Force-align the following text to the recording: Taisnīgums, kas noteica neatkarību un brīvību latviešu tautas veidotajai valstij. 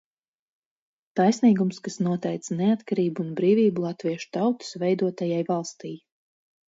Taisnīgums, 1.19 1.81
kas 1.87 1.97
noteica 2.07 2.57
neatkarību 2.63 3.25
un 3.25 3.29
brīvību 3.43 3.87
latviešu 3.87 4.33
tautas 4.39 4.73
veidotajai 4.85 5.43
valstij. 5.55 5.97